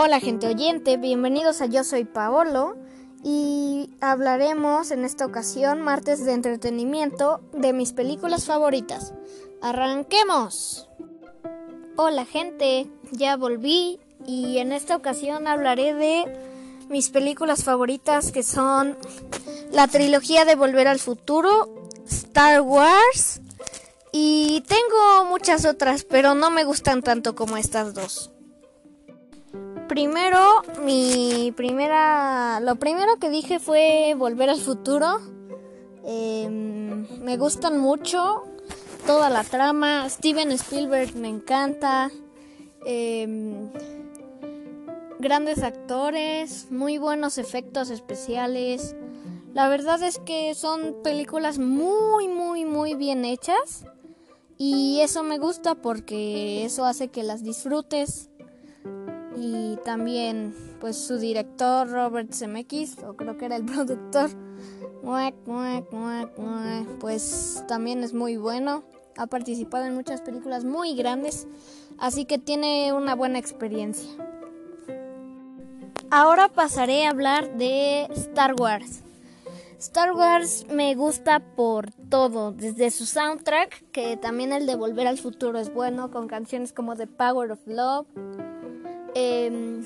Hola 0.00 0.20
gente 0.20 0.46
oyente, 0.46 0.96
bienvenidos 0.96 1.60
a 1.60 1.66
Yo 1.66 1.82
Soy 1.82 2.04
Paolo 2.04 2.76
y 3.24 3.90
hablaremos 4.00 4.92
en 4.92 5.04
esta 5.04 5.26
ocasión, 5.26 5.80
martes 5.82 6.24
de 6.24 6.34
entretenimiento, 6.34 7.40
de 7.52 7.72
mis 7.72 7.94
películas 7.94 8.44
favoritas. 8.44 9.12
¡Arranquemos! 9.60 10.88
Hola 11.96 12.24
gente, 12.26 12.88
ya 13.10 13.36
volví 13.36 13.98
y 14.24 14.58
en 14.58 14.70
esta 14.70 14.94
ocasión 14.94 15.48
hablaré 15.48 15.94
de 15.94 16.32
mis 16.88 17.10
películas 17.10 17.64
favoritas 17.64 18.30
que 18.30 18.44
son 18.44 18.96
la 19.72 19.88
trilogía 19.88 20.44
de 20.44 20.54
Volver 20.54 20.86
al 20.86 21.00
Futuro, 21.00 21.74
Star 22.06 22.60
Wars 22.60 23.40
y 24.12 24.62
tengo 24.68 25.24
muchas 25.24 25.64
otras, 25.64 26.04
pero 26.04 26.36
no 26.36 26.52
me 26.52 26.62
gustan 26.62 27.02
tanto 27.02 27.34
como 27.34 27.56
estas 27.56 27.94
dos. 27.94 28.30
Primero, 29.88 30.62
mi 30.84 31.50
primera, 31.56 32.60
lo 32.60 32.76
primero 32.76 33.16
que 33.18 33.30
dije 33.30 33.58
fue 33.58 34.14
Volver 34.18 34.50
al 34.50 34.60
Futuro. 34.60 35.18
Em, 36.04 37.06
me 37.22 37.38
gustan 37.38 37.78
mucho 37.78 38.44
toda 39.06 39.30
la 39.30 39.44
trama. 39.44 40.08
Steven 40.10 40.52
Spielberg 40.52 41.16
me 41.16 41.28
encanta. 41.28 42.10
Em, 42.84 43.70
grandes 45.18 45.62
actores, 45.62 46.70
muy 46.70 46.98
buenos 46.98 47.38
efectos 47.38 47.88
especiales. 47.88 48.94
La 49.54 49.70
verdad 49.70 50.02
es 50.02 50.18
que 50.18 50.54
son 50.54 50.96
películas 51.02 51.58
muy, 51.58 52.28
muy, 52.28 52.66
muy 52.66 52.94
bien 52.94 53.24
hechas. 53.24 53.86
Y 54.58 55.00
eso 55.00 55.22
me 55.22 55.38
gusta 55.38 55.76
porque 55.76 56.66
eso 56.66 56.84
hace 56.84 57.08
que 57.08 57.22
las 57.22 57.42
disfrutes. 57.42 58.28
Y 59.40 59.78
también, 59.84 60.54
pues 60.80 60.96
su 60.96 61.18
director 61.18 61.88
Robert 61.88 62.34
Zemeckis, 62.34 62.98
o 63.04 63.14
creo 63.14 63.38
que 63.38 63.46
era 63.46 63.56
el 63.56 63.64
productor, 63.66 64.30
pues 67.00 67.64
también 67.68 68.02
es 68.02 68.14
muy 68.14 68.36
bueno. 68.36 68.82
Ha 69.16 69.26
participado 69.26 69.84
en 69.84 69.94
muchas 69.94 70.22
películas 70.22 70.64
muy 70.64 70.94
grandes, 70.94 71.46
así 71.98 72.24
que 72.24 72.38
tiene 72.38 72.92
una 72.92 73.14
buena 73.14 73.38
experiencia. 73.38 74.10
Ahora 76.10 76.48
pasaré 76.48 77.06
a 77.06 77.10
hablar 77.10 77.56
de 77.58 78.04
Star 78.14 78.54
Wars. 78.58 79.02
Star 79.78 80.12
Wars 80.12 80.66
me 80.70 80.94
gusta 80.96 81.40
por 81.40 81.92
todo, 81.92 82.50
desde 82.50 82.90
su 82.90 83.06
soundtrack, 83.06 83.90
que 83.92 84.16
también 84.16 84.52
el 84.52 84.66
de 84.66 84.74
Volver 84.74 85.06
al 85.06 85.18
Futuro 85.18 85.58
es 85.58 85.72
bueno, 85.72 86.10
con 86.10 86.26
canciones 86.26 86.72
como 86.72 86.96
The 86.96 87.06
Power 87.06 87.52
of 87.52 87.60
Love, 87.66 88.06
em, 89.18 89.84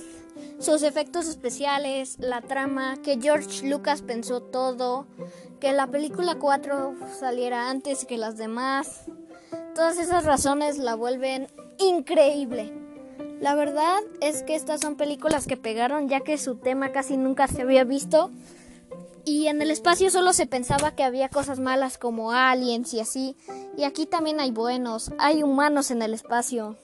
sus 0.59 0.83
efectos 0.83 1.27
especiales, 1.27 2.17
la 2.19 2.41
trama, 2.43 2.97
que 3.03 3.19
George 3.21 3.67
Lucas 3.67 4.03
pensó 4.03 4.43
todo, 4.43 5.07
que 5.61 5.73
la 5.73 5.87
película 5.87 6.37
4 6.39 6.95
saliera 7.19 7.71
antes 7.71 8.05
que 8.05 8.19
las 8.19 8.37
demás. 8.37 9.05
Todas 9.75 9.99
esas 9.99 10.25
razones 10.25 10.79
la 10.79 10.95
vuelven 10.95 11.49
increíble. 11.79 12.73
La 13.41 13.55
verdad 13.55 14.01
es 14.21 14.43
que 14.43 14.55
estas 14.55 14.81
son 14.81 14.97
películas 14.97 15.47
que 15.47 15.57
pegaron 15.57 16.09
ya 16.09 16.21
que 16.21 16.39
su 16.39 16.57
tema 16.57 16.93
casi 16.93 17.17
nunca 17.17 17.49
se 17.49 17.63
había 17.63 17.85
visto 17.85 18.31
y 19.25 19.47
en 19.47 19.63
el 19.63 19.71
espacio 19.71 20.11
solo 20.11 20.33
se 20.33 20.47
pensaba 20.47 20.97
que 20.97 21.05
había 21.05 21.29
cosas 21.29 21.61
malas 21.61 21.97
como 21.97 22.33
aliens 22.33 22.93
y 22.93 23.01
así. 23.01 23.37
Y 23.77 23.85
aquí 23.85 24.07
también 24.07 24.41
hay 24.41 24.51
buenos, 24.51 25.13
hay 25.19 25.43
humanos 25.43 25.91
en 25.91 26.03
el 26.03 26.13
espacio. 26.13 26.77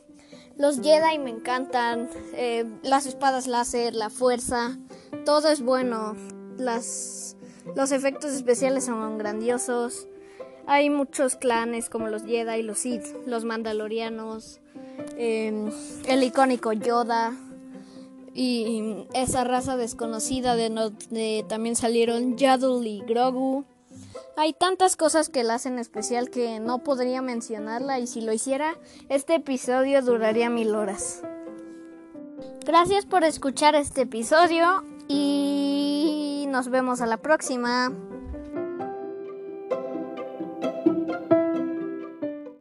Los 0.59 0.81
Jedi 0.81 1.19
me 1.19 1.31
encantan, 1.31 2.11
eh, 2.35 2.65
las 2.83 3.07
espadas 3.07 3.47
láser, 3.47 3.95
la 3.95 4.11
fuerza, 4.11 4.77
todo 5.25 5.49
es 5.49 5.63
bueno. 5.63 6.17
Las, 6.57 7.37
los 7.77 7.93
efectos 7.93 8.33
especiales 8.33 8.87
son 8.87 9.19
grandiosos. 9.19 10.09
Hay 10.67 10.91
muchos 10.91 11.37
clanes 11.37 11.89
como 11.89 12.09
los 12.09 12.25
Jedi, 12.25 12.63
los 12.63 12.81
Sith, 12.81 13.05
los 13.25 13.45
Mandalorianos, 13.45 14.61
eh, 15.17 15.71
el 16.09 16.23
icónico 16.25 16.73
Yoda 16.73 17.33
y 18.35 19.07
esa 19.15 19.45
raza 19.45 19.77
desconocida 19.77 20.57
de, 20.57 20.71
de 21.11 21.45
también 21.49 21.77
salieron 21.77 22.37
Yaddle 22.37 22.89
y 22.89 23.01
Grogu. 23.01 23.65
Hay 24.41 24.53
tantas 24.53 24.95
cosas 24.95 25.31
que 25.31 25.43
la 25.43 25.55
hacen 25.55 25.81
especial 25.81 26.31
que 26.31 26.61
no 26.61 26.85
podría 26.85 27.21
mencionarla 27.21 27.99
y 27.99 28.07
si 28.07 28.21
lo 28.21 28.33
hiciera, 28.33 28.77
este 29.09 29.35
episodio 29.35 30.01
duraría 30.01 30.49
mil 30.49 30.77
horas. 30.77 31.25
Gracias 32.65 33.05
por 33.05 33.25
escuchar 33.25 33.75
este 33.75 34.03
episodio 34.03 34.85
y 35.09 36.47
nos 36.51 36.69
vemos 36.69 37.01
a 37.01 37.07
la 37.07 37.17
próxima. 37.17 37.91